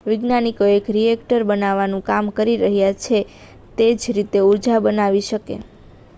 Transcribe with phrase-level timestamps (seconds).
[0.03, 3.27] વૈજ્ઞાનિકો એક રિએક્ટર બનાવવાનું કામ કરી રહ્યા છે જે
[3.77, 5.55] તે જ રીતે ઊર્જા બનાવી શકે